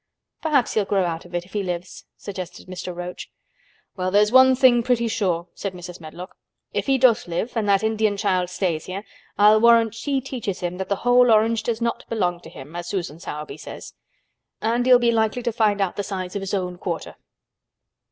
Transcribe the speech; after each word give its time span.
"Perhaps 0.41 0.73
he'll 0.73 0.83
grow 0.83 1.05
out 1.05 1.25
of 1.25 1.35
it, 1.35 1.45
if 1.45 1.53
he 1.53 1.61
lives," 1.61 2.05
suggested 2.17 2.65
Mr. 2.67 2.95
Roach. 2.95 3.29
"Well, 3.95 4.09
there's 4.09 4.31
one 4.31 4.55
thing 4.55 4.81
pretty 4.81 5.07
sure," 5.07 5.47
said 5.53 5.73
Mrs. 5.75 6.01
Medlock. 6.01 6.37
"If 6.73 6.87
he 6.87 6.97
does 6.97 7.27
live 7.27 7.55
and 7.55 7.69
that 7.69 7.83
Indian 7.83 8.17
child 8.17 8.49
stays 8.49 8.85
here 8.85 9.03
I'll 9.37 9.61
warrant 9.61 9.93
she 9.93 10.19
teaches 10.19 10.61
him 10.61 10.77
that 10.79 10.89
the 10.89 10.95
whole 11.05 11.29
orange 11.29 11.61
does 11.61 11.81
not 11.81 12.09
belong 12.09 12.39
to 12.39 12.49
him, 12.49 12.75
as 12.75 12.87
Susan 12.87 13.19
Sowerby 13.19 13.57
says. 13.57 13.93
And 14.59 14.87
he'll 14.87 14.97
be 14.97 15.11
likely 15.11 15.43
to 15.43 15.51
find 15.51 15.79
out 15.79 15.97
the 15.97 16.03
size 16.03 16.35
of 16.35 16.41
his 16.41 16.55
own 16.55 16.79
quarter." 16.79 17.15